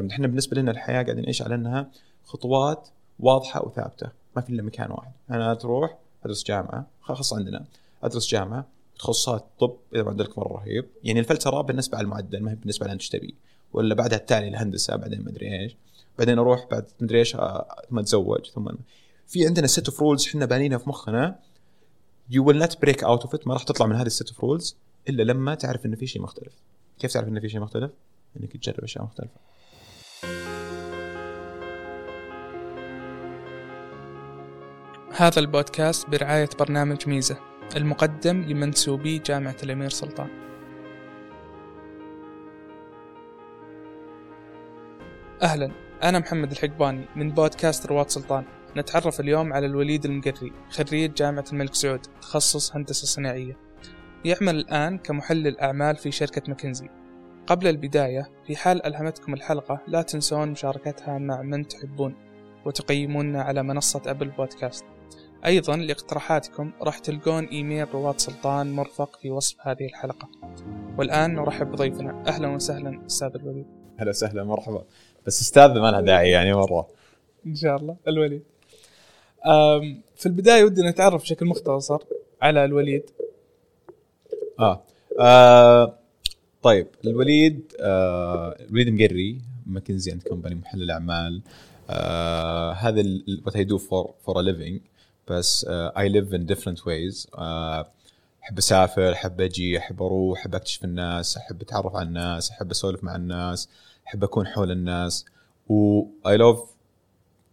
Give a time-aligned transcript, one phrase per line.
[0.00, 1.90] إحنا بالنسبة لنا الحياة قاعدين نعيش على إنها
[2.24, 2.88] خطوات
[3.20, 4.10] واضحة وثابتة.
[4.36, 5.12] ما في إلا مكان واحد.
[5.30, 7.64] أنا أروح أدرس جامعة خاصة عندنا.
[8.02, 8.66] أدرس جامعة
[8.98, 10.86] تخصصات طب إذا معدلك مرة رهيب.
[11.04, 13.34] يعني الفلتره بالنسبة على المعدل ما هي بالنسبة على انت تبي؟
[13.72, 15.76] ولا بعدها التالي الهندسة بعدين ما أدري إيش.
[16.18, 18.68] بعدين أروح بعد ما أدري إيش آه، ثم أتزوج ثم
[19.26, 21.38] في عندنا set of rules إحنا بانينها في مخنا.
[22.30, 24.40] you will not break out of it ما راح تطلع من هذه ال set of
[24.40, 24.76] rules
[25.08, 26.52] إلا لما تعرف انه في شيء مختلف.
[26.98, 27.90] كيف تعرف انه في شيء مختلف؟
[28.40, 29.53] إنك تجرب أشياء مختلفة.
[35.16, 37.36] هذا البودكاست برعاية برنامج ميزة
[37.76, 40.28] المقدم لمنسوبي جامعة الأمير سلطان.
[45.42, 45.70] أهلا
[46.02, 48.44] أنا محمد الحقباني من بودكاست رواد سلطان.
[48.76, 53.56] نتعرف اليوم على الوليد المقري خريج جامعة الملك سعود تخصص هندسة صناعية.
[54.24, 56.88] يعمل الآن كمحلل أعمال في شركة ماكنزي.
[57.46, 62.16] قبل البداية في حال ألهمتكم الحلقة لا تنسون مشاركتها مع من تحبون
[62.66, 64.84] وتقيمونا على منصة أبل بودكاست.
[65.46, 70.28] أيضا لاقتراحاتكم راح تلقون إيميل رواد سلطان مرفق في وصف هذه الحلقة.
[70.98, 72.22] والآن نرحب بضيفنا.
[72.26, 73.66] أهلا وسهلا أستاذ الوليد.
[73.96, 74.84] هلا وسهلا مرحبا.
[75.26, 76.88] بس أستاذ ما لها داعي يعني مرة.
[77.46, 77.96] إن شاء الله.
[78.08, 78.42] الوليد.
[80.16, 81.98] في البداية ودنا نتعرف بشكل مختصر
[82.42, 83.10] على الوليد.
[84.60, 84.82] آه,
[85.20, 85.98] آه
[86.62, 91.42] طيب الوليد آه الوليد مقري McKinsey and Company محلل أعمال.
[91.90, 93.04] آه هذا
[93.46, 94.80] what I do for for a living
[95.28, 97.28] بس I live in different ways
[98.42, 103.04] أحب أسافر أحب أجي أحب أروح أحب أكتشف الناس أحب أتعرف على الناس أحب أسولف
[103.04, 103.68] مع الناس
[104.06, 105.24] أحب أكون حول الناس.
[105.68, 106.58] و I love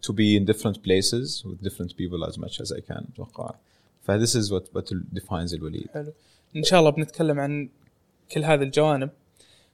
[0.07, 3.55] to be in different places with different people as much as I can أتوقع.
[4.01, 5.87] ف this is what what defines الوليد.
[5.93, 6.13] حلو.
[6.55, 7.69] إن شاء الله بنتكلم عن
[8.31, 9.09] كل هذه الجوانب.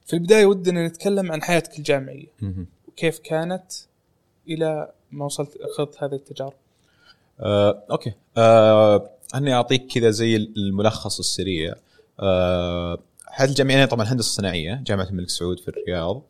[0.06, 2.26] في البداية ودنا نتكلم عن حياتك الجامعية.
[2.40, 2.66] مهم.
[2.88, 3.72] وكيف كانت
[4.48, 6.54] إلى ما وصلت أخذت هذه التجارب؟
[7.40, 8.12] آه، أوكي.
[8.36, 11.74] آه، اني أعطيك كذا زي الملخص السريع.
[12.20, 16.22] آه، حياتي الجامعيه طبعا هندسة صناعية جامعة الملك سعود في الرياض.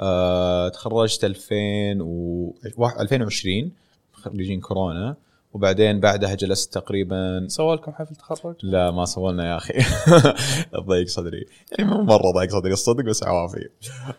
[0.00, 2.54] آه، تخرجت 2000 و
[3.00, 3.72] 2020
[4.12, 5.16] خريجين كورونا.
[5.54, 9.74] وبعدين بعدها جلست تقريبا سوالكم حفل تخرج؟ لا ما سوالنا يا أخي.
[10.88, 11.46] ضيق صدري.
[11.78, 13.68] يعني مو مرة ضيق صدري الصدق بس عوافي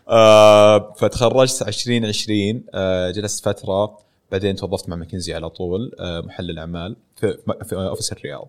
[0.09, 4.04] آه فتخرجت 2020 آه جلست فترة.
[4.31, 8.47] بعدين توظفت مع ماكنزي على طول آه محلل أعمال في, في اوفيس الرياض.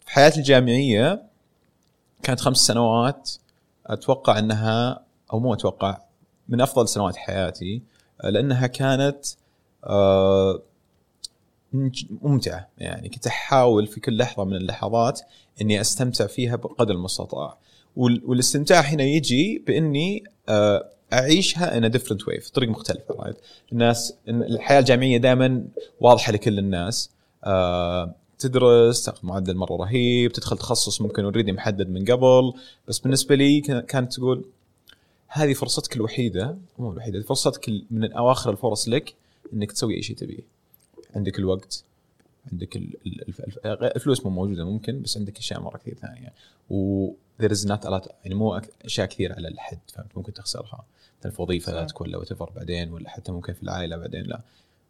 [0.00, 1.22] في حياتي الجامعية
[2.22, 3.30] كانت خمس سنوات
[3.86, 5.98] أتوقع إنها أو مو أتوقع
[6.48, 7.82] من أفضل سنوات حياتي
[8.24, 9.24] آه، لأنها كانت
[9.84, 10.62] آه
[12.22, 12.68] ممتعة.
[12.78, 15.20] يعني كنت أحاول في كل لحظة من اللحظات
[15.60, 17.58] إني أستمتع فيها بقدر المستطاع.
[17.96, 20.24] وال- والاستمتاع هنا يجي بإني
[21.12, 23.36] أعيشها in different way في طريق مختلفه right
[23.72, 25.64] الناس الحياة الجامعية دائما
[26.00, 27.10] واضحة لكل الناس.
[27.44, 32.52] آه، تدرس تاخذ معدل مرة رهيب تدخل تخصص ممكن already محدد من قبل.
[32.88, 34.44] بس بالنسبة لي كان- كانت تقول
[35.28, 39.14] هذه فرصتك الوحيدة مو الوحيدة فرصتك من أواخر الفرص لك
[39.52, 40.60] إنك تسوي أي شيء تبيه.
[41.16, 41.84] عندك الوقت
[42.52, 46.32] عندك ال- ال- الف- الف- الفلوس مو موجودة ممكن بس عندك أشياء مرة كثير ثانية.
[46.70, 50.84] و there is not a lot يعني مو أشياء كثير على الحد فهمت؟ ممكن تخسرها
[51.20, 51.72] مثلا في وظيفة.
[51.72, 54.40] ذاتك ولا what بعدين ولا حتى ممكن في العائلة بعدين لا.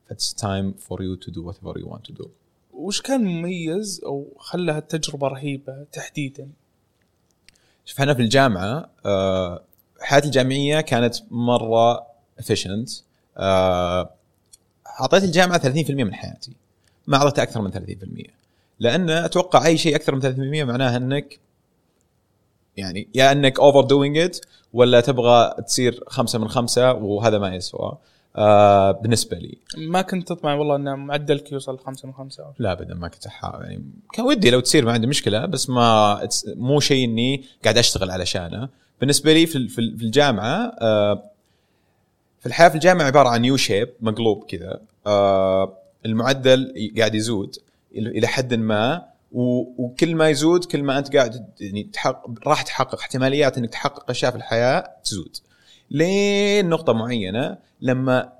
[0.08, 2.26] ف it's time for you to do whatever you want to do.
[2.72, 6.48] وش كان مميز أو خلى هالتجربة رهيبة تحديدا؟
[7.84, 9.62] شوف إحنا في الجامعة آه،
[10.00, 12.06] حياتي الجامعية كانت مرة
[12.42, 12.90] efficient
[13.36, 14.10] آه،
[15.00, 16.52] أعطيت الجامعة 30% من حياتي
[17.06, 18.30] ما أعطيتها أكثر من 30%
[18.80, 21.38] لأن أتوقع أي شيء أكثر من 30% معناها إنك
[22.76, 24.38] يعني يا إنك over doing it
[24.72, 27.98] ولا تبغى تصير خمسة من خمسة وهذا ما يسوى.
[28.36, 29.58] آه بالنسبة لي.
[29.76, 32.44] ما كنت تطمع والله أن معدلك يوصل خمسة من خمسة.
[32.44, 32.52] أو.
[32.58, 33.62] لا ابدا ما كنت أحاول.
[33.64, 33.82] يعني
[34.12, 38.68] كان ودي لو تصير ما عندي مشكلة بس ما مو شيء إني قاعد أشتغل علشانه
[39.00, 41.22] بالنسبة لي في في ال- في الجامعة آه،
[42.40, 44.80] في الحياة في الجامعة عبارة عن يو شيب مقلوب كذا.
[45.06, 45.72] آه،
[46.06, 47.56] المعدل قاعد يزود
[47.96, 49.09] إلى حد ما.
[49.32, 54.30] وكل ما يزود كل ما انت قاعد يعني تحقق راح تحقق احتماليات انك تحقق اشياء
[54.30, 55.36] في الحياة تزود.
[55.90, 58.32] لين نقطة معينة لما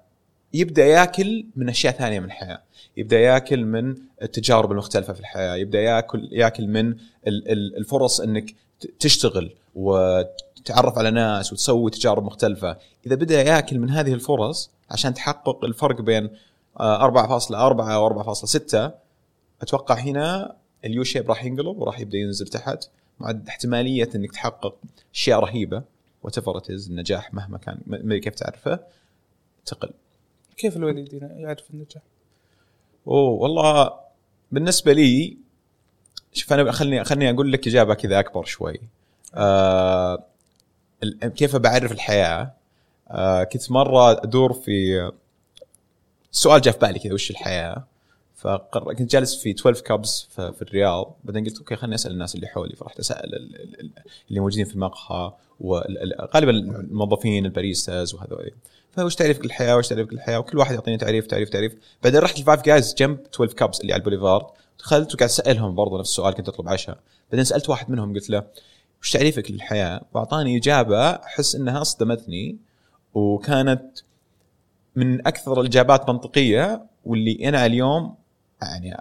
[0.54, 2.62] يبدأ ياكل من أشياء ثانية من الحياة.
[2.96, 5.54] يبدأ ياكل من التجارب المختلفة في الحياة.
[5.56, 6.90] يبدأ ياكل ياكل من
[7.26, 8.54] ال- ال- الفرص انك
[9.00, 12.76] تشتغل وتتعرف على ناس وتسوي تجارب مختلفة.
[13.06, 16.30] إذا بدأ ياكل من هذه الفرص عشان تحقق الفرق بين
[16.80, 18.90] آه، 4.4 و 4.6
[19.62, 22.88] أتوقع هنا اليو شيب راح ينقلب وراح يبدأ ينزل تحت.
[23.20, 24.76] مع احتمالية إنك تحقق
[25.14, 25.82] أشياء رهيبة.
[26.22, 28.80] وات النجاح مهما كان ما كيف تعرفه
[29.66, 29.90] تقل.
[30.56, 32.02] كيف الوليد يعرف النجاح؟
[33.06, 33.92] أوه والله
[34.52, 35.36] بالنسبة لي
[36.32, 38.80] شوف أنا خلني خلني أقول لك إجابة كذا أكبر شوي.
[39.34, 40.24] آه
[41.22, 42.52] كيف بعرف الحياة؟
[43.10, 45.12] آه كنت مرة أدور في
[46.30, 47.84] سؤال جاء في بالي كذا وش الحياة؟
[48.40, 48.94] فقر...
[48.94, 52.76] كنت جالس في 12 Cups في, الرياض بعدين قلت okay خليني أسأل الناس اللي حولي
[52.76, 53.90] فرحت أسأل ال- ال- ال-
[54.28, 58.50] اللي موجودين في المقهى وغالبا الموظفين ال baristas وهذول.
[58.92, 61.74] فوش تعريفك للحياه وش تعريفك للحياه وكل واحد يعطيني تعريف تعريف تعريف.
[62.02, 64.46] بعدين رحت ال Five Guys جنب 12 Cups اللي على البوليفارد.
[64.78, 66.98] دخلت وقاعد أسألهم برضه نفس السؤال كنت أطلب عشاء.
[67.30, 68.46] بعدين سألت واحد منهم قلت له
[69.02, 72.56] وش تعريفك للحياة؟ وأعطاني إجابة أحس إنها صدمتني
[73.14, 73.82] وكانت
[74.96, 78.14] من أكثر الإجابات منطقية واللي أنا اليوم
[78.62, 78.96] يعني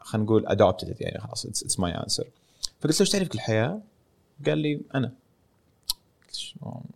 [0.00, 2.26] خلينا نقول adopted يعني خلاص it's my answer
[2.80, 3.80] فقلت له إيش تعريفك للحياه؟
[4.46, 5.12] قال لي أنا.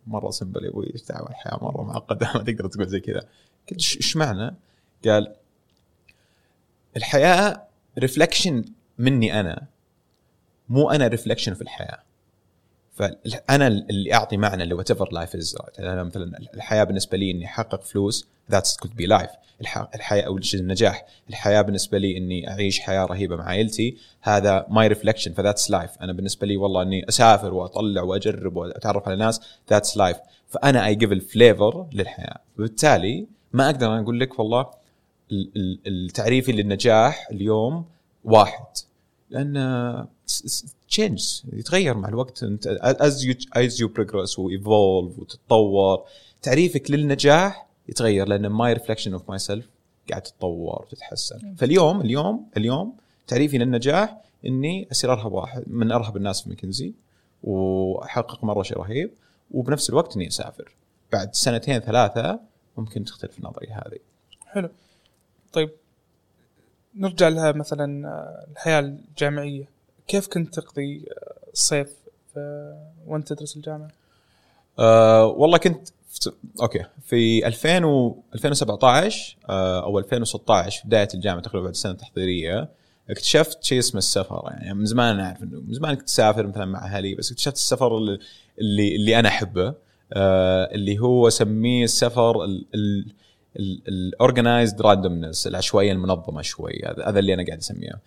[0.07, 3.19] مرة simple يا أبوي إيش دعوة الحياة؟ مرة معقده ما تقدر تقول زي كذا.
[3.69, 4.55] قلت إيش معنى؟
[5.05, 5.35] قال
[6.97, 7.67] الحياة
[7.97, 8.65] reflection
[8.97, 9.67] مني أنا
[10.69, 11.99] مو أنا reflection في الحياة.
[12.99, 17.83] فأنا اللي أعطي معنى ل whatever life is أنا مثلا الحياة بالنسبة لي إني أحقق
[17.83, 19.29] فلوس that's could be life
[19.95, 21.05] الحياة أو النجاح.
[21.29, 25.91] الحياة بالنسبة لي إني أعيش حياة رهيبة مع عائلتي هذا my reflection ف that's life
[26.01, 30.17] أنا بالنسبة لي والله إني أسافر وأطلع وأجرب وأتعرف على ناس that's life
[30.47, 32.37] فأنا I give ال flavor للحياة.
[32.57, 34.69] وبالتالي ما أقدر أقول لك والله
[35.31, 37.85] ال- ال- التعريفي للنجاح اليوم
[38.23, 38.65] واحد.
[39.29, 40.07] لأن
[40.87, 42.43] change يتغير مع الوقت.
[42.43, 46.03] أنت as you as you progress و evolve وتتطور
[46.41, 49.69] تعريفك للنجاح يتغير لأن my reflection of myself
[50.09, 51.55] قاعد تتطور وتتحسن.
[51.55, 52.97] فاليوم اليوم اليوم
[53.27, 56.93] تعريفي للنجاح إني أصير أرهب واحد من أرهب الناس في ماكنزي
[57.43, 59.11] وأحقق مرة شيء رهيب
[59.51, 60.75] وبنفس الوقت إني أسافر.
[61.11, 62.39] بعد سنتين ثلاثة
[62.77, 63.99] ممكن تختلف نظري هذه.
[64.45, 64.69] حلو.
[65.53, 65.69] طيب
[66.95, 69.69] نرجع لها مثلا آه، الحياة الجامعية.
[70.07, 71.99] كيف كنت تقضي آه، الصيف
[73.07, 73.87] وأنت تدرس الجامعة؟
[74.79, 76.31] أه والله كنت في
[76.61, 76.85] okay.
[77.05, 82.69] في 2000 و 2017 أه أو 2016 في بداية الجامعة تقريبا بعد السنة التحضيرية
[83.09, 84.41] اكتشفت شيء اسمه السفر.
[84.45, 87.55] يعني من زمان أنا أعرف انه من زمان كنت أسافر مثلا مع أهلي بس اكتشفت
[87.55, 88.19] السفر اللي
[88.95, 89.73] اللي, أنا أحبه
[90.13, 92.35] أه اللي هو أسميه السفر
[93.87, 97.99] ال organized randomness العشوائية المنظمة شوي هذا اللي أنا قاعد اسميها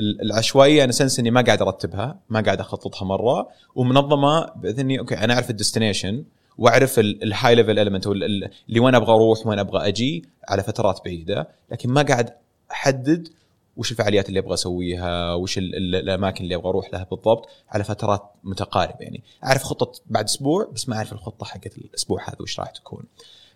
[0.00, 4.80] ال- العشوائية in a sense إني ما قاعد أرتبها ما قاعد أخططها مرة ومنظمة بإذن
[4.80, 6.24] اني okay أنا أعرف ال destination
[6.58, 11.48] وأعرف ال high level element اللي وين أبغى أروح وين أبغى أجي على فترات بعيدة
[11.70, 12.34] لكن ما قاعد
[12.70, 13.28] أحدد
[13.76, 17.84] وش الفعاليات اللي أبغى أسويها وش ال- ال- الأماكن اللي أبغى أروح لها بالضبط على
[17.84, 19.22] فترات متقاربة يعني.
[19.44, 23.02] أعرف خطة بعد أسبوع بس ما أعرف الخطة حقت الأسبوع هذا وش راح تكون.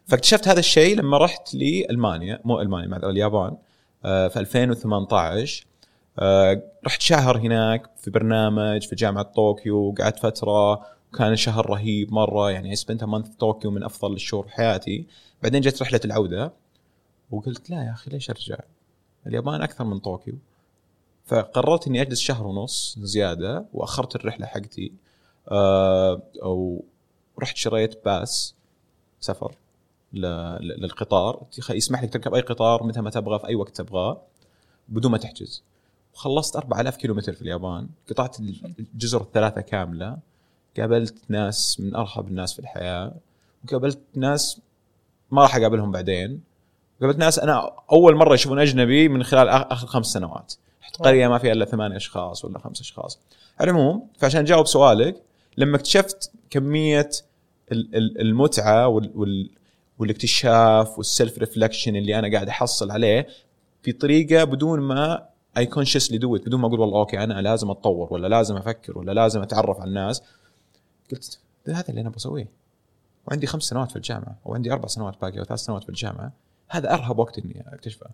[0.06, 3.56] فاكتشفت هذا الشيء لما رحت لألمانيا مو ألمانيا معذره اليابان
[4.04, 5.66] آه، في 2018
[6.19, 10.93] آه، رحت شهر هناك في برنامج في جامعة طوكيو قعدت فترة.
[11.12, 15.06] وكان شهر رهيب مرة يعني spent month طوكيو من أفضل الشهور في حياتي.
[15.43, 16.52] بعدين جت رحلة العودة
[17.31, 18.56] وقلت لا يا أخي ليش أرجع؟
[19.26, 20.34] اليابان أكثر من طوكيو.
[21.26, 24.93] فقررت إني أجلس شهر ونص زيادة وأخرت الرحلة حقتي.
[25.48, 26.84] آه، أو
[27.38, 28.55] رحت شريت pass
[29.20, 29.55] سفر.
[30.12, 31.43] للقطار.
[31.70, 34.20] يسمح لك تركب أي قطار متى ما تبغى في أي وقت تبغاه
[34.89, 35.63] بدون ما تحجز.
[36.15, 37.89] وخلصت 4000 كيلومتر في اليابان.
[38.10, 38.41] قطعت
[38.94, 40.17] الجزر الثلاثة كاملة.
[40.79, 43.15] قابلت ناس من ارحب الناس في الحياة.
[43.65, 44.60] وقابلت ناس
[45.31, 46.41] ما راح أقابلهم بعدين.
[47.01, 50.55] قابلت ناس أنا أول مرة يشوفون أجنبي من خلال آخر خمس سنوات.
[50.82, 53.19] رحت قرية ما فيها إلا ثمان أشخاص ولا خمس أشخاص.
[53.60, 55.22] على العموم فعشان اجاوب سؤالك
[55.56, 57.10] لما اكتشفت كمية
[57.72, 58.89] ال- ال- المتعة
[60.03, 63.27] والاكتشاف وال self reflection اللي أنا قاعد أحصل عليه
[63.82, 68.09] في طريقة بدون ما I consciously do بدون ما أقول والله okay أنا لازم أتطور
[68.11, 70.23] ولا لازم أفكر ولا لازم أتعرف على الناس.
[71.13, 72.49] قلت هذا اللي أنا بسويه.
[73.27, 76.32] وعندي خمس سنوات في الجامعة وعندي أربع سنوات باقي أو ثلاث سنوات في الجامعة.
[76.69, 78.06] هذا أرهب وقت إني أكتشفه.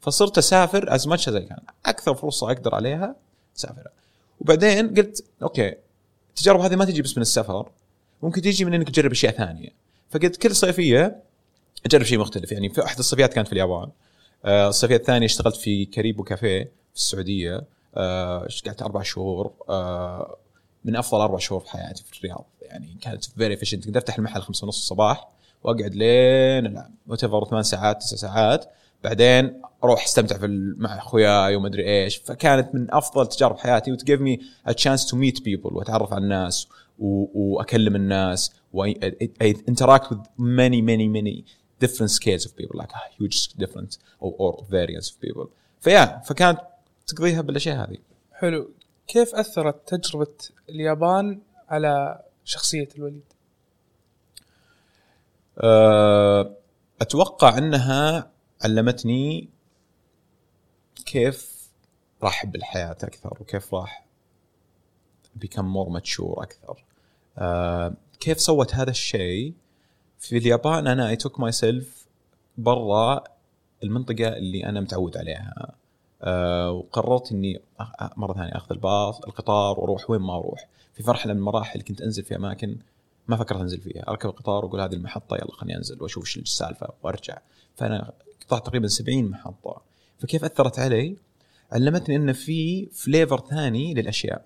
[0.00, 3.16] فصرت أسافر as much as I can أكثر فرصة أقدر عليها
[3.56, 3.88] اسافر
[4.40, 5.74] وبعدين قلت okay
[6.28, 7.70] التجارب هذه ما تجي بس من السفر
[8.22, 9.70] ممكن تيجي من إنك تجرب أشياء ثانية.
[10.10, 11.22] فقلت كل صيفية
[11.86, 12.52] أجرب شيء مختلف.
[12.52, 13.88] يعني في أحد الصيفيات كانت في اليابان.
[14.44, 17.62] آه، الصيفية الثانية اشتغلت في كاريبو كافيه في السعودية.
[17.96, 20.36] آه، قعدت أربع شهور؟ آه،
[20.84, 22.46] من أفضل أربع شهور في حياتي في الرياض.
[22.62, 25.28] يعني كانت very efficient كنت أفتح المحل خمسة ونص الصباح
[25.64, 28.66] وأقعد لين about ثمان ساعات تسع ساعات.
[29.04, 32.16] بعدين أروح أستمتع في مع أخوياي ومدري إيش.
[32.16, 33.92] فكانت من أفضل تجارب حياتي.
[33.92, 38.52] و it gave me a chance to meet people وأتعرف على الناس و- وأكلم الناس
[38.72, 41.44] و interact with many many many
[41.84, 45.48] different scales of people like a huge difference or, or variance of people.
[45.80, 46.60] ف yeah فكانت
[47.06, 47.98] تقضيها بالأشياء هذه.
[48.32, 48.70] حلو.
[49.06, 50.34] كيف أثرت تجربة
[50.68, 53.24] اليابان على شخصية الوليد؟
[55.58, 56.56] أه
[57.00, 58.30] أتوقع أنها
[58.62, 59.48] علمتني
[61.06, 61.56] كيف
[62.22, 64.06] راح أحب الحياة أكثر وكيف راح
[65.44, 66.84] become more mature أكثر.
[67.38, 69.54] أه كيف سوت هذا الشيء
[70.18, 72.06] في اليابان أنا I took myself
[72.58, 73.24] برا
[73.82, 75.72] المنطقة اللي أنا متعود عليها.
[76.22, 77.60] أه وقررت إني
[78.16, 80.68] مرة ثانية أخذ الباص القطار وأروح وين ما أروح.
[80.94, 82.76] في مرحله من المراحل كنت أنزل في أماكن
[83.28, 84.08] ما فكرت أنزل فيها.
[84.08, 87.38] أركب القطار وأقول هذه المحطة يلا خليني أنزل وأشوف إيش السالفة وأرجع.
[87.76, 88.12] فأنا
[88.46, 89.82] قطعت تقريبا 70 محطة.
[90.18, 91.16] فكيف أثرت علي؟
[91.72, 94.44] علمتني إن في فليفر ثاني للأشياء.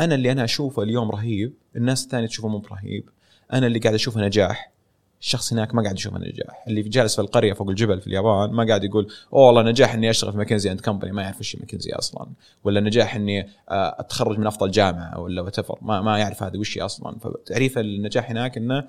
[0.00, 3.08] أنا اللي أنا أشوفه اليوم رهيب الناس الثانية تشوفه مو برهيب.
[3.52, 4.72] أنا اللي قاعد أشوفه نجاح.
[5.20, 6.64] الشخص هناك ما قاعد يشوفه نجاح.
[6.68, 10.10] اللي جالس في القرية فوق الجبل في اليابان ما قاعد يقول أوه والله نجاح إني
[10.10, 12.26] أشتغل في ماكنزي أند كمباني ما يعرف إيش ماكنزي أصلا.
[12.64, 16.78] ولا نجاح إني آه، أتخرج من أفضل جامعة ولا وات ما, ما يعرف هذا وش
[16.78, 17.18] أصلا.
[17.18, 18.84] فتعريف النجاح هناك إنه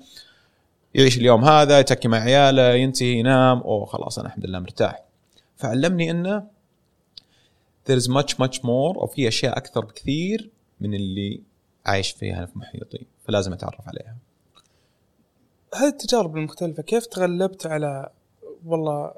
[0.94, 5.02] يعيش اليوم هذا يتكي مع عياله ينتهي ينام أوه خلاص أنا الحمد لله مرتاح.
[5.56, 6.42] فعلمني إنه
[7.88, 11.40] there is much much more أو في أشياء أكثر بكثير من اللي
[11.86, 14.16] عايش فيها في محيطي فلازم أتعرف عليها.
[15.76, 18.10] هذه التجارب المختلفة كيف تغلبت على
[18.66, 19.12] والله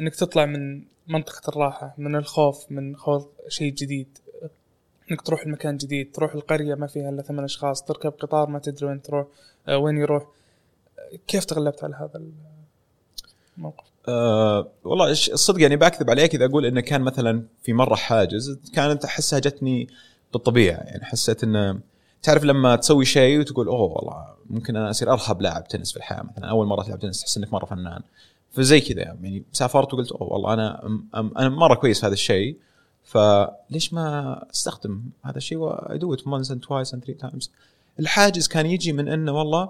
[0.00, 4.18] إنك تطلع من منطقة الراحة من الخوف من خوض شيء جديد؟
[5.10, 8.86] إنك تروح المكان جديد تروح القرية ما فيها إلا ثمان أشخاص تركب قطار ما تدري
[8.86, 9.26] وين تروح
[9.68, 10.26] آه، وين يروح.
[11.26, 12.22] كيف تغلبت على هذا
[13.58, 18.60] الموقف؟ أه والله الصدق يعني بكذب عليك إذا أقول انه كان مثلا في مرة حاجز
[18.74, 19.88] كانت أحسها جتني
[20.32, 20.76] بالطبيعة.
[20.76, 21.80] يعني حسيت انه
[22.22, 26.22] تعرف لما تسوي شيء وتقول أوه والله ممكن أنا أصير أرهب لاعب تنس في الحياة
[26.22, 28.02] مثلا أول مرة تلعب تنس تحس إنك مرة فنان.
[28.52, 32.56] فزي كذا يعني سافرت وقلت أوه والله أنا أنا مرة كويس في هذا الشيء.
[33.04, 37.50] فليش ما أستخدم هذا الشيء و I do it once and twice and three times
[38.00, 39.62] الحاجز كان يجي من إنه والله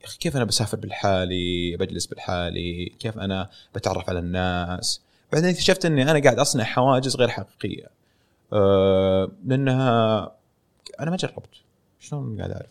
[0.00, 5.00] يا أخي كيف أنا بسافر بالحالي بجلس بالحالي كيف أنا بتعرف على الناس؟
[5.32, 7.86] بعدين اكتشفت إني أنا قاعد أصنع حواجز غير حقيقية.
[8.52, 10.32] أه لأنها
[11.00, 11.50] أنا ما جربت.
[12.00, 12.70] شلون قاعد أعرف؟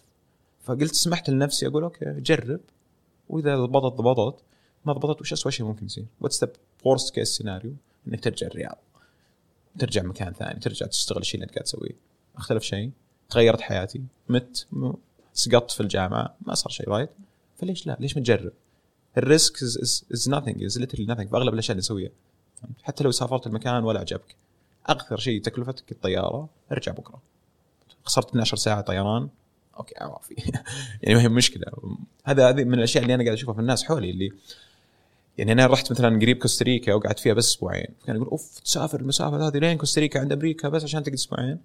[0.64, 2.60] فقلت سمحت لنفسي أقول okay جرب.
[3.30, 4.44] وإذا ضبطت ضبطت.
[4.86, 6.52] ما ضبطت وش اسوء شيء ممكن يصير؟ what's the
[6.84, 7.74] worst case scenario
[8.08, 8.78] إنك ترجع الرياض.
[9.80, 11.96] ترجع مكان ثاني ترجع تشتغل الشيء اللي أنت قاعد تسويه.
[12.38, 12.92] أختلف شيء
[13.30, 14.02] تغيرت حياتي.
[14.30, 14.68] مت
[15.34, 16.36] سقطت في الجامعة.
[16.42, 17.10] ما صار شيء right
[17.58, 18.54] فليش لا؟ ليش ما تجرب؟
[19.18, 22.10] ال risk is is is literally nothing في اغلب الأشياء اللي نسويها
[22.84, 24.36] حتى لو سافرت المكان ولا عجبك.
[24.86, 27.22] أكثر شيء تكلفتك الطيارة ارجع بكرة.
[28.04, 29.30] خسرت 12 ساعة طيران.
[29.78, 30.36] okay عوافي.
[31.04, 31.66] يعني ما هي مشكلة.
[32.24, 34.32] هذا هذه من الأشياء اللي أنا قاعد أشوفها في الناس حولي اللي
[35.38, 37.88] يعني أنا رحت مثلا قريب كوستاريكا وقعدت فيها بس أسبوعين.
[38.06, 41.60] كان يقول أوف تسافر المسافة هذه لين كوستاريكا عند أمريكا بس عشان تقعد أسبوعين.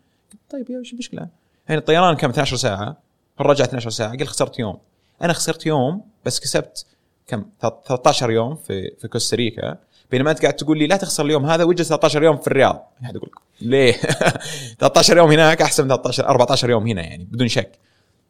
[0.50, 1.29] طيب يا وش المشكلة؟
[1.69, 2.97] يعني الطيران كان 12 ساعة.
[3.41, 4.17] رجعت 12 ساعة.
[4.17, 4.79] قلت خسرت يوم.
[5.23, 6.87] أنا خسرت يوم بس كسبت
[7.27, 9.79] كم؟ 13 يوم في في كوستاريكا.
[10.11, 12.93] بينما أنت قاعد تقول لي لا تخسر اليوم هذا واجلس 13 يوم في الرياض.
[13.02, 13.93] قاعد أقول ليه؟
[14.81, 17.79] 13 يوم هناك أحسن من 13 14 يوم هنا يعني بدون شك.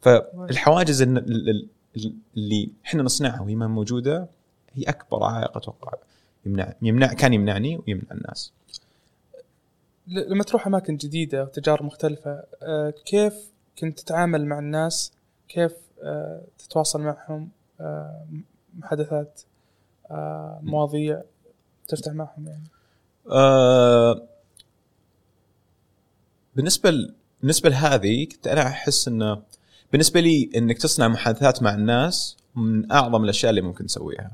[0.00, 4.28] فالحواجز اللي إحنا نصنعها وهي ما موجودة
[4.72, 5.92] هي أكبر عائق أتوقع.
[6.46, 8.52] يمنع يمنع كان يمنعني ويمنع الناس.
[10.06, 13.34] لما تروح أماكن جديدة وتجارب مختلفة آه، كيف
[13.78, 15.12] كنت تتعامل مع الناس؟
[15.48, 15.72] كيف
[16.02, 17.48] آه، تتواصل معهم؟
[17.80, 18.26] آه،
[18.78, 19.40] محادثات
[20.62, 21.22] مواضيع؟
[21.90, 22.64] تفتح معهم يعني.
[23.30, 24.22] أه
[26.56, 27.14] بالنسبة ل...
[27.40, 29.42] بالنسبة لهذه كنت أنا أحس إنه
[29.92, 34.30] بالنسبة لي إنك تصنع محادثات مع الناس من أعظم الأشياء اللي ممكن تسويها.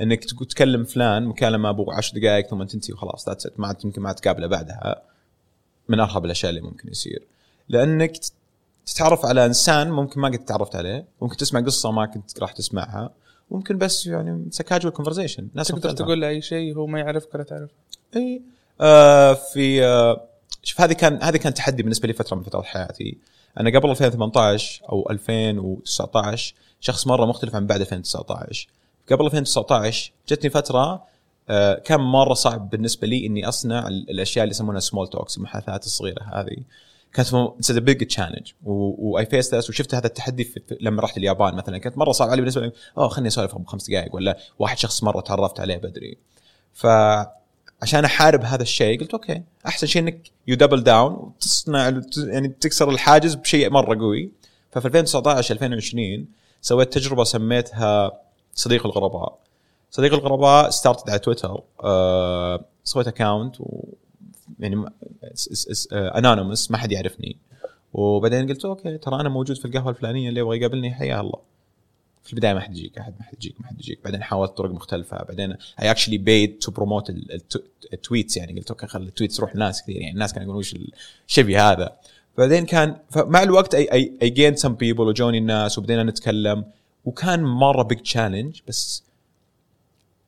[0.00, 4.46] إنك تكلم فلان مكالمه ابو 10 دقائق ثم تنتهي وخلاص ذاتس ما يمكن ما تقابله
[4.46, 5.02] بعدها.
[5.88, 7.26] من أرهب الأشياء اللي ممكن يصير.
[7.68, 8.12] لأنك
[8.86, 13.10] تتعرف على إنسان ممكن ما قد تعرفت عليه ممكن تسمع قصة ما كنت راح تسمعها.
[13.50, 17.42] ممكن بس يعني casual conversation ناس تقدر تقول له اي شيء هو ما يعرفك ولا
[17.42, 17.72] تعرفه
[18.16, 18.42] إي
[18.80, 20.24] آه في آه
[20.62, 23.18] شوف هذه كان هذه كان تحدي بالنسبة لي فترة من فترات حياتي.
[23.60, 28.68] أنا قبل 2018 أو 2019 شخص مرة مختلف عن بعد 2019
[29.10, 31.04] قبل 2019 جتني فترة
[31.48, 36.22] آه كان مرة صعب بالنسبة لي إني أصنع الأشياء اللي يسمونها small talks المحادثات الصغيرة
[36.22, 36.56] هذه.
[37.18, 41.54] كانت it's big challenge و I face this وشفت هذا التحدي في لما رحت اليابان
[41.54, 41.78] مثلا.
[41.78, 42.72] كانت مرة صعب علي بالنسبة لي.
[42.98, 46.18] أوه خليني اسولف بخمس دقائق ولا واحد شخص مرة تعرفت عليه بدري.
[46.72, 52.90] فعشان أحارب هذا الشيء قلت okay أحسن شيء إنك you double down وتصنع يعني تكسر
[52.90, 54.30] الحاجز بشيء مرة قوي.
[54.72, 56.26] ففي 2019 2020
[56.60, 58.20] سويت تجربة سميتها
[58.54, 59.38] صديق الغرباء.
[59.90, 61.62] صديق الغرباء started على تويتر.
[61.84, 63.84] آه سويت account و
[64.60, 64.84] يعني
[65.92, 67.36] anonymous ما حد يعرفني.
[67.92, 71.40] وبعدين قلت okay ترى أنا موجود في القهوة الفلانية اللي يبغى يقابلني حياه الله.
[72.22, 74.04] في البداية ما حد يجيك أحد ما حد يجيك ما حد يجيك.
[74.04, 75.22] بعدين حاولت طرق مختلفة.
[75.22, 77.10] بعدين I actually paid to promote
[77.92, 78.58] ال tweets يعني.
[78.58, 80.12] قلت okay خلي ال tweets تروح لناس كثير يعني.
[80.12, 80.76] الناس كانوا يقولون وش
[81.28, 81.96] الشبي هذا.
[82.38, 86.64] بعدين كان مع الوقت I I I gain some people وجوني الناس وبدينا نتكلم.
[87.04, 89.04] وكان مرة big challenge بس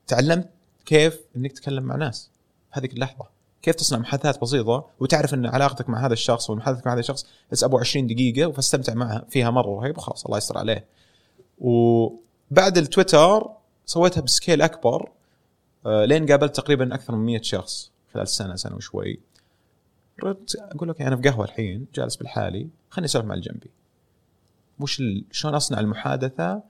[0.07, 0.49] تعلمت
[0.87, 2.31] كيف إنك تتكلم مع ناس.
[2.71, 3.40] هذيك اللحظة.
[3.63, 7.65] كيف تصنع محادثات بسيطة وتعرف إن علاقتك مع هذا الشخص ومحادثتك مع هذا الشخص بس
[7.65, 10.85] ابو 20 دقيقة وفاستمتع معها فيها مرة رهيب وخلاص الله يستر عليه.
[11.59, 13.49] وبعد التويتر
[13.87, 15.11] سويتها ب scale أكبر
[15.87, 19.21] آه، لين قابلت تقريبا أكثر من 100 شخص خلال سنه سنة وشوي.
[20.25, 23.71] ردت أقول okay أنا في قهوة الحين جالس بالحالي خليني أسولف مع اللي جنبي
[24.81, 26.63] وش شلون أصنع المحادثة؟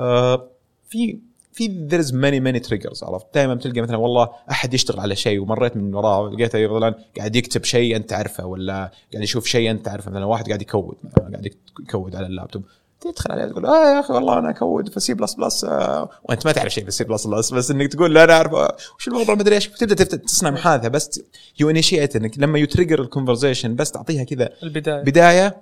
[0.00, 0.50] آه
[0.88, 1.18] في
[1.52, 5.40] في there is many many triggers عرفت؟ دائما تلقى مثلا والله أحد يشتغل على شيء
[5.40, 9.84] ومريت من وراه لقيته مثلا قاعد يكتب شيء أنت تعرفه ولا قاعد يشوف شيء أنت
[9.84, 12.62] تعرفه مثلا واحد قاعد يكود قاعد يكود على اللابتوب.
[13.00, 15.64] تدخل عليه تقول آه يا أخي والله أنا أكود في C plus plus
[16.24, 18.76] وأنت ما تعرف شيء في C plus plus بس إنك تقول لا أنا أعرف آه،
[18.98, 19.68] وش الموضوع؟ ما أدري إيش.
[19.68, 21.20] تبدا تصنع محادثه بس
[21.60, 25.02] you initiate إنك لما you trigger ال conversation بس تعطيها كذا البداية.
[25.02, 25.56] بداية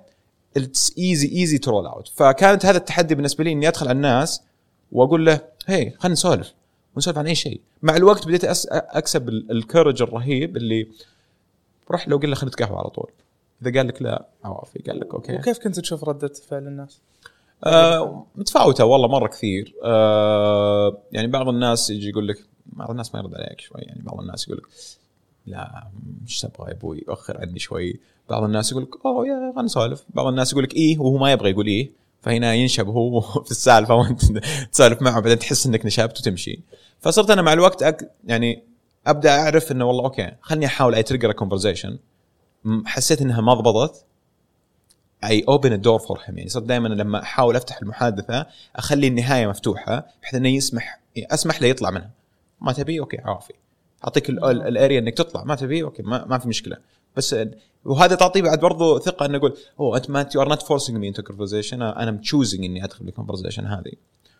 [0.57, 4.41] it's easy easy to roll out فكانت هذا التحدي بالنسبة لي إني أدخل على الناس
[4.91, 6.53] وأقول له hey خلينا نسولف.
[6.95, 7.61] ونسولف عن أي شيء.
[7.81, 10.87] مع الوقت بديت أكسب ال courage الرهيب اللي
[11.91, 13.11] روح لو قلنا خلينا نتقهوى على طول.
[13.61, 15.35] إذا قال لك لا عوافي قال لك أوكي.
[15.35, 17.01] وكيف كنت تشوف ردة فعل الناس؟
[17.63, 19.75] آه متفاوتة والله مرة كثير.
[19.83, 23.81] آه يعني بعض الناس يجي يقول لك بعض الناس ما يرد عليك شوي.
[23.81, 24.67] يعني بعض الناس يقول لك
[25.45, 25.87] لا
[26.25, 27.99] مش تبغى يا أبوي أخر عني شوي.
[28.29, 30.05] بعض الناس يقول لك أوه يا خلينا نسولف.
[30.09, 30.99] بعض الناس يقول لك إيه.
[30.99, 31.89] وهو ما يبغى يقول إيه.
[32.21, 34.37] فهنا ينشب هو في السالفة وانت
[34.71, 36.59] تسولف معه بعدين تحس إنك نشبت وتمشي.
[36.99, 38.63] فصرت أنا مع الوقت أك يعني
[39.07, 41.99] أبدأ أعرف إنه والله okay خلني أحاول I trigger conversation
[42.85, 44.05] حسيت إنها ما ضبطت.
[45.23, 49.47] I open ال door for him يعني صرت دائما لما أحاول أفتح المحادثة أخلي النهاية
[49.47, 52.09] مفتوحة بحيث إنه يسمح أسمح له يطلع منها.
[52.61, 53.53] ما تبي؟ okay عافي.
[54.03, 55.43] أعطيك ال area إنك تطلع.
[55.43, 56.77] ما تبي؟ okay ما, ما في مشكلة.
[57.17, 57.35] بس
[57.85, 61.07] وهذا تعطيه بعد برضو ثقة إنه أقول اوه أنت ما you are not forcing me
[61.07, 63.91] into conversation أنا choosing إني أدخل بال conversation هذه.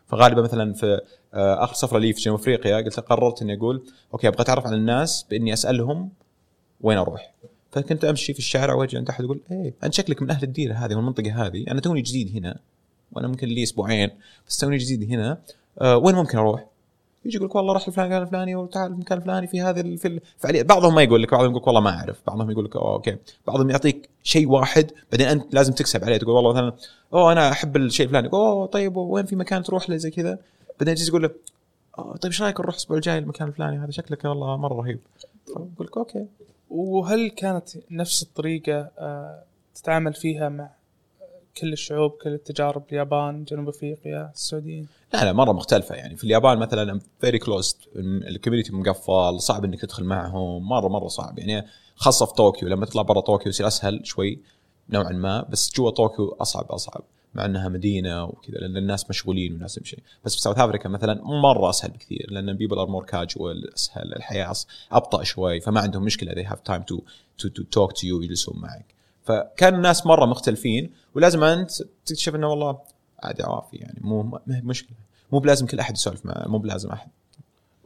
[0.08, 1.01] فغالبا مثلا في
[1.34, 4.75] آه، آخر سفرة لي في جنوب أفريقيا قلت قررت إني أقول okay أبغى أتعرف على
[4.75, 6.10] الناس بإني أسألهم
[6.82, 7.34] وين أروح.
[7.71, 10.95] فكنت أمشي في الشارع وأجي عند احد أقول إيه أنت شكلك من أهل الديره هذه
[10.95, 11.65] والمنطقة هذه.
[11.71, 12.60] أنا توني جديد هنا.
[13.12, 14.10] وأنا ممكن لي أسبوعين.
[14.47, 15.41] بس توني جديد هنا.
[15.82, 16.68] أه وين ممكن أروح؟
[17.25, 20.95] يجي يقول لك والله رحت المكان الفلاني وتعال المكان الفلاني في هذه في الفعاليه بعضهم
[20.95, 22.21] ما يقول لك بعضهم يقول لك والله ما أعرف.
[22.27, 23.17] بعضهم يقول لك أوه okay.
[23.47, 26.17] بعضهم يعطيك شيء واحد بعدين أنت لازم تكسب عليه.
[26.17, 26.73] تقول والله مثلا
[27.13, 28.29] أوه أنا أحب الشيء الفلاني.
[28.34, 30.39] أوه طيب وين في مكان تروح له زي كذا؟
[30.79, 31.29] بعدين تجي تقول له
[31.97, 34.99] طيب إيش رأيك نروح الأسبوع الجاي المكان الفلاني؟ هذا شكلك والله مرة رهيب.
[35.49, 36.25] أقول لك okay.
[36.69, 39.43] وهل كانت نفس الطريقة آه،
[39.75, 40.69] تتعامل فيها مع
[41.57, 44.88] كل الشعوب كل التجارب اليابان جنوب أفريقيا السعوديين.
[45.13, 46.15] لا لا مرة مختلفة يعني.
[46.15, 51.39] في اليابان مثلا very closed ال community مقفل صعب إنك تدخل معهم مرة مرة صعب.
[51.39, 54.39] يعني خاصة في طوكيو لما تطلع برا طوكيو يصير أسهل شوي
[54.89, 57.03] نوعا ما بس جوا طوكيو أصعب أصعب.
[57.33, 59.97] مع إنها مدينة وكذا لأن الناس مشغولين والناس تمشي.
[60.25, 64.53] بس في South Africa مثلا مرة أسهل بكثير لأن people are more casual أسهل الحياة
[64.91, 66.33] أبطأ شوي فما عندهم مشكلة.
[66.33, 66.97] They have time to
[67.41, 68.98] to to talk to you يجلسون معك.
[69.29, 71.71] فكان الناس مرة مختلفين ولازم أنت
[72.05, 72.79] تكتشف إنه والله
[73.23, 74.97] عادي عوافي يعني مو ما هي مشكله
[75.31, 77.09] مو بلازم كل أحد يسولف معه مو بلازم أحد.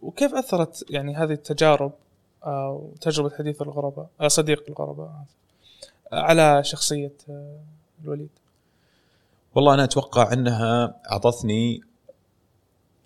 [0.01, 1.91] وكيف أثرت يعني هذه التجارب
[2.43, 5.25] أو تجربة حديث الغرباء آه، صديق الغرباء
[6.12, 7.60] على شخصية آه،
[8.03, 8.29] الوليد؟
[9.56, 11.82] والله أنا أتوقع إنها أعطتني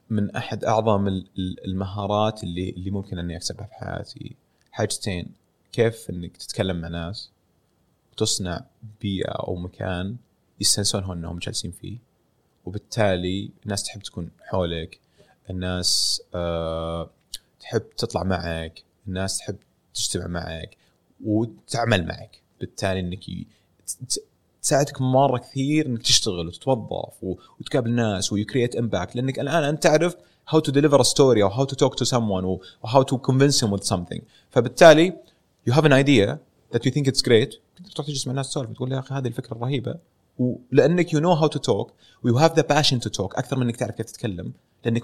[0.09, 1.23] من أحد أعظم
[1.65, 4.35] المهارات اللي اللي ممكن إني اكسبها في حياتي.
[4.71, 5.31] حاجتين
[5.71, 7.31] كيف إنك تتكلم مع ناس
[8.17, 8.61] وتصنع
[9.01, 10.15] بيئة أو مكان
[10.59, 11.97] يستانسون إنهم جالسين فيه.
[12.65, 14.99] وبالتالي الناس تحب تكون حولك
[15.49, 17.09] الناس أه
[17.59, 19.55] تحب تطلع معك الناس تحب
[19.93, 20.77] تجتمع معك
[21.25, 22.41] وتعمل معك.
[22.59, 23.19] بالتالي إنك
[24.61, 27.23] تساعدك مرة كثير إنك تشتغل وتتوظف
[27.59, 30.15] وتقابل ناس وي create impact لأنك الآن أنت تعرف
[30.49, 32.59] how to deliver a story or how to talk to someone or
[32.93, 34.21] how to convince him with something.
[34.49, 35.13] فبالتالي
[35.69, 36.37] you have an idea
[36.73, 39.27] that you think it's great تقدر تروح تجلس مع الناس تسولف تقول يا أخي هذه
[39.27, 39.95] الفكرة الرهيبه
[40.39, 41.91] ولانك you know how to talk
[42.23, 44.53] و you have the passion to talk أكثر من إنك تعرف كيف تتكلم.
[44.85, 45.03] لأنك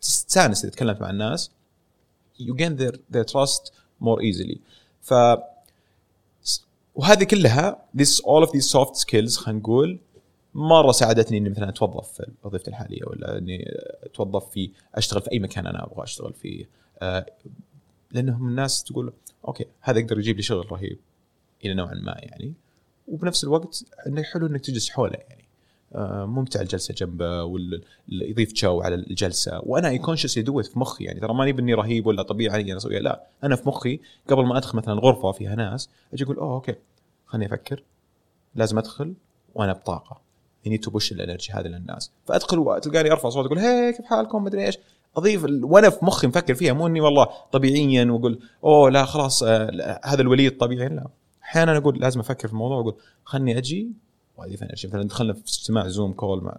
[0.00, 1.50] تستانس إذا تكلمت مع الناس
[2.40, 4.58] gain their their trust more easily.
[5.02, 5.14] ف
[6.94, 10.00] وهذه كلها this all of these soft skills خلينا نقول
[10.54, 13.64] مرة ساعدتني إني مثلا أتوظف في وظيفتي الحالية ولا إني
[14.02, 16.68] أتوظف في أشتغل في أي مكان أنا أبغى أشتغل فيه.
[17.02, 17.26] آه،
[18.12, 19.12] لأنهم الناس تقول
[19.48, 20.98] أوكي هذا يقدر يجيب لي شغل رهيب.
[21.64, 22.54] إلى نوع ما يعني.
[23.08, 25.44] وبنفس الوقت إنه حلو إنك تجلس حوله يعني.
[25.94, 29.60] آه، ممتع الجلسة جنبه ولا يضيف جو على الجلسة.
[29.62, 31.20] وأنا I consciously do it في مخي يعني.
[31.20, 34.78] ترى ماني باني رهيب ولا طبيعي أنا اسويها لا أنا في مخي قبل ما أدخل
[34.78, 36.74] مثلا غرفة فيها ناس أجي أقول أوه okay
[37.26, 37.82] خليني أفكر.
[38.54, 39.14] لازم أدخل
[39.54, 40.20] وأنا بطاقة.
[40.64, 42.10] you need to push ال energy هذه للناس.
[42.26, 44.78] فأدخل وتلقاني أرفع صوت أقول hey كيف حالكم؟ مدري إيش.
[45.16, 50.00] أضيف وأنا في مخي مفكر فيها مو إني والله طبيعيا وأقول أوه لا خلاص آه
[50.04, 51.08] هذا الولي الطبيعي لا.
[51.42, 52.94] أحيانا أقول لازم أفكر في الموضوع وأقول
[53.24, 53.92] خلني أجي.
[54.36, 56.58] وأضيف energy مثلا دخلنا في اجتماع Zoom call مع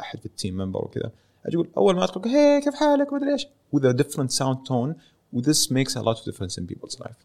[0.00, 1.10] أحد في ال team member وكذا.
[1.46, 3.46] أجي أقول أول ما أدخل hey كيف حالك؟ مدري إيش.
[3.76, 4.94] With a different sound tone
[5.36, 7.16] و this makes a lot of difference in people's life.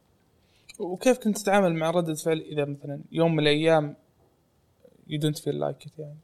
[0.80, 3.96] وكيف كنت تتعامل مع ردة فعل إذا مثلا يوم من الأيام
[5.12, 6.18] don't feel like it يعني؟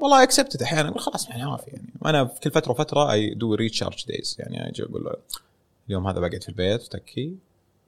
[0.00, 1.88] والله accept it أحيانا خلاص يعني عافي يعني.
[2.00, 5.12] وأنا في كل فترة وفترة I do recharge days يعني أجي أقول له
[5.88, 7.36] اليوم هذا بقعد في البيت وتكي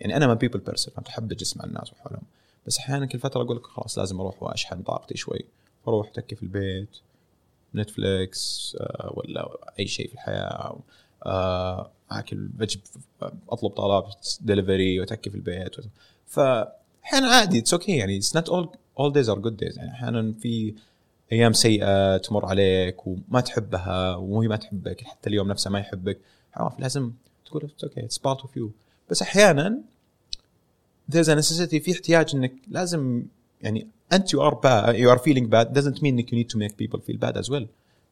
[0.00, 2.22] يعني أنا ما people person أحب اجلس مع الناس وحولهم.
[2.66, 5.44] بس أحيانا كل فترة أقول لك خلاص لازم أروح وأشحن طاقتي شوي.
[5.88, 6.88] أروح تكي في البيت
[7.74, 10.78] Netflix آه، ولا أي شيء في الحياة
[11.26, 12.80] آه، أكل بجيب
[13.48, 14.04] أطلب طلب
[14.40, 15.76] دليفري وتكي في البيت.
[16.26, 18.16] فاحيانا عادي it's okay يعني.
[18.16, 18.68] it's not all
[18.98, 20.74] all days are good days يعني أحيانا في
[21.32, 26.18] أيام سيئة تمر عليك وما تحبها وهي ما تحبك حتى اليوم نفسه ما يحبك.
[26.54, 27.12] عارف لازم
[27.46, 28.70] تقول okay it's part of you
[29.10, 29.78] بس أحيانا
[31.12, 33.26] there's a necessity في احتياج إنك لازم
[33.62, 36.58] يعني أنت you are bad you are feeling bad doesn't mean إنك you need to
[36.58, 37.66] make people feel bad as well.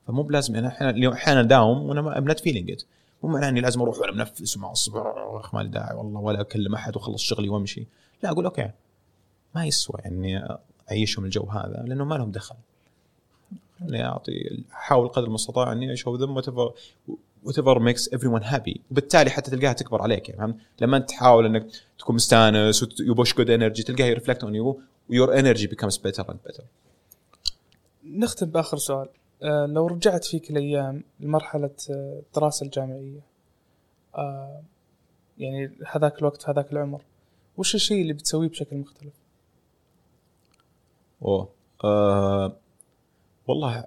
[0.07, 2.85] فمو بلازم انا أحيانا اليوم أحيانا داوم وأنا I'm not feeling it.
[3.23, 4.97] مو معناه إني لازم أروح وأنا منفس ومعصب
[5.53, 7.87] ما لي داعي والله ولا أكلم أحد وأخلص شغلي وأمشي.
[8.23, 8.71] لا أقول okay.
[9.55, 10.59] ما يسوى إني
[10.91, 12.55] أعيشهم الجو هذا لأنه ما لهم دخل.
[13.87, 19.73] خليني اعطي احاول قدر المستطاع إني أشوف them whatever makes everyone happy وبالتالي حتى تلقاها
[19.73, 21.67] تكبر عليك يعني فهمت؟ لما أنت تحاول إنك
[21.99, 24.81] تكون مستانس و you push good energy تلقاها يـ reflect on you
[25.11, 26.63] و your energy becomes better and better
[28.05, 29.09] نختم بآخر سؤال
[29.43, 33.21] آه لو رجعت فيك الأيام لمرحله آه، الدراسة الجامعية
[34.15, 34.63] آه
[35.39, 37.03] يعني هذاك الوقت هذاك العمر
[37.57, 39.13] وش الشيء اللي بتسويه بشكل مختلف؟
[41.23, 41.49] أوه
[41.85, 42.57] آه
[43.47, 43.85] والله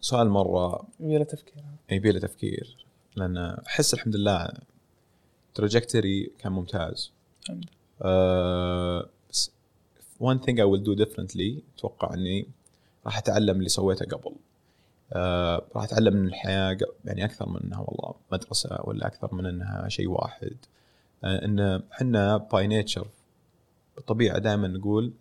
[0.00, 1.64] سؤال مرة يبي تفكير.
[1.90, 2.76] يبي له تفكير
[3.16, 4.48] لأن أحس الحمد لله
[5.54, 7.12] trajectory كان ممتاز.
[7.42, 7.64] الحمد.
[8.02, 9.50] آه بس
[10.22, 12.46] one thing I will do differently أتوقع إني
[13.06, 14.32] راح أتعلم اللي سويته قبل.
[15.12, 19.88] آه راح أتعلم من الحياة يعني أكثر من إنها والله مدرسة ولا أكثر من إنها
[19.88, 20.56] شيء واحد.
[21.24, 23.08] آه إن إحنا by nature
[23.96, 25.12] بالطبيعة دائما نقول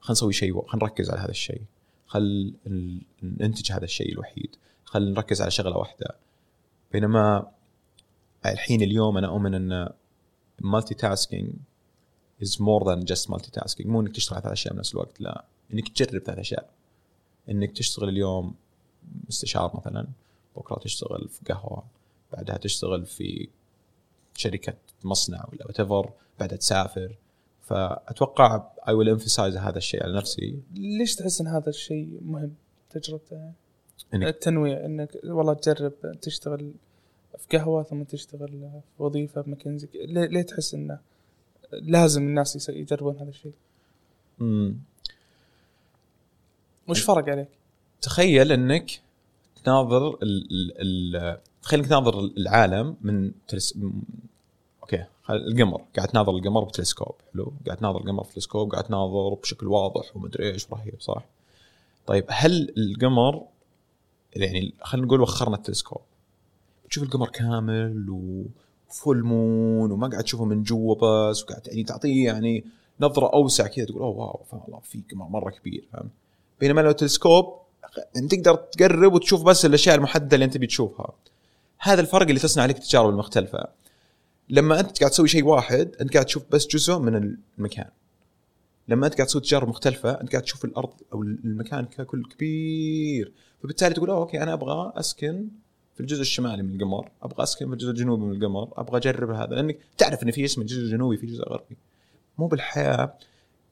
[0.00, 1.62] خلينا نسوي شيء خلينا نركز على هذا الشيء.
[2.10, 2.54] خل
[3.22, 4.56] ننتج هذا الشيء الوحيد.
[4.84, 6.14] خل نركز على شغلة واحدة.
[6.92, 7.50] بينما
[8.46, 9.88] الحين اليوم أنا أؤمن أن
[10.60, 11.52] مالتي تاسكينج
[12.42, 13.86] is more than just multitasking.
[13.86, 15.44] مو إنك تشتغل على ثلاث أشياء بنفس الوقت لا.
[15.72, 16.70] إنك تجرب ثلاث أشياء.
[17.50, 18.54] إنك تشتغل اليوم
[19.28, 20.06] مستشار مثلا
[20.56, 21.84] بكرة تشتغل في قهوة
[22.32, 23.48] بعدها تشتغل في
[24.36, 27.14] شركة مصنع ولا whatever بعدها تسافر.
[27.70, 32.54] فأتوقع I will emphasize هذا الشيء على نفسي ليش تحس إن هذا الشيء مهم
[32.90, 33.50] تجربته؟
[34.14, 36.72] إنك- التنويع إنك والله تجرب تشتغل
[37.38, 40.98] في قهوة ثم تشتغل في وظيفة بمكنزي ليه, ليه تحس إنه
[41.72, 43.52] لازم الناس يجربون هذا الشيء؟
[44.38, 44.76] مم.
[46.88, 47.48] وش فرق عليك؟
[48.02, 49.00] تخيل إنك
[49.64, 50.72] تناظر ال ال
[51.16, 53.76] ال تخيل إنك تناظر العالم من تلس...
[53.76, 54.02] م-
[54.82, 59.66] okay خل- القمر قاعد تناظر القمر بتلسكوب حلو؟ قاعد تناظر القمر بتلسكوب قاعد تناظر بشكل
[59.66, 61.24] واضح ومدري إيش رهيب صح؟
[62.06, 63.42] طيب هل القمر
[64.36, 66.00] يعني خلينا نقول وخرنا التلسكوب
[66.90, 72.26] تشوف القمر كامل و full moon وما قاعد تشوفه من جوا بس وقاعد يعني تعطيه
[72.26, 72.64] يعني
[73.00, 76.10] نظرة أوسع كذا تقول oh wow فاهم الله في قمر مرة كبير فاهم؟
[76.60, 77.60] بينما لو تلسكوب
[78.14, 81.12] يعني تقدر تقرب وتشوف بس الأشياء المحددة اللي أنت بتشوفها
[81.78, 83.66] هذا الفرق اللي تصنع عليك التجارب المختلفة.
[84.50, 87.88] لما انت قاعد تسوي شيء واحد انت قاعد تشوف بس جزء من المكان.
[88.88, 93.32] لما انت قاعد تسوي تجارب مختلفة انت قاعد تشوف الأرض أو المكان ككل كبير.
[93.62, 95.48] فبالتالي تقول أوكي أنا أبغى أسكن
[95.94, 99.54] في الجزء الشمالي من القمر أبغى أسكن في الجزء الجنوبي من القمر أبغى أجرب هذا
[99.54, 101.76] لأنك تعرف إن في اسم الجزء الجنوبي في جزء غربي.
[102.38, 103.14] مو بالحياة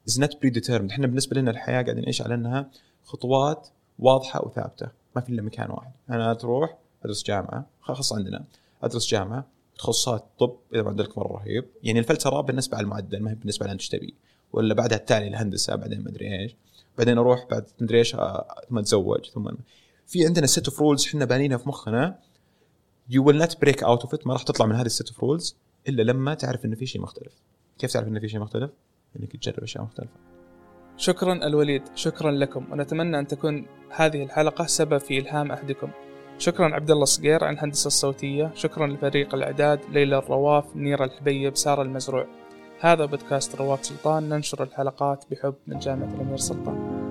[0.08, 2.70] is not predetermined إحنا بالنسبة لنا الحياة قاعدين نعيش على إنها
[3.04, 4.88] خطوات واضحة وثابتة.
[5.16, 5.92] ما في إلا مكان واحد.
[6.10, 8.44] أنا تروح أدرس جامعة خاصة عندنا.
[8.82, 9.46] أدرس جامعة
[9.78, 11.64] تخصصات طب إذا معدلك مرة رهيب.
[11.82, 14.14] يعني الفلتره بالنسبة على المعدل ما هي بالنسبة على انت تبي؟
[14.52, 16.56] ولا بعدها التالي الهندسة بعدين مدري إيش.
[16.98, 19.50] بعدين أروح بعد مدري إيش آه، ثم أتزوج ثم
[20.06, 22.18] في عندنا set of rules إحنا بانينها في مخنا.
[23.10, 25.20] you will not break out of it ما راح تطلع من هذه ال set of
[25.20, 25.56] rules
[25.88, 27.32] إلا لما تعرف انه في شيء مختلف.
[27.78, 28.70] كيف تعرف انه في شيء مختلف؟
[29.16, 30.12] إنك تجرب أشياء مختلفة.
[30.96, 32.72] شكرا ألوليد شكرا لكم.
[32.72, 35.90] ونتمنى أن تكون هذه الحلقة سبب في إلهام أحدكم.
[36.38, 41.82] شكرا عبد الله الصقير عن الهندسة الصوتية شكرا لفريق الإعداد ليلى الرواف نيرة الحبيب سارة
[41.82, 42.26] المزروع.
[42.80, 47.07] هذا بودكاست رواد سلطان ننشر الحلقات بحب من جامعة الأمير سلطان.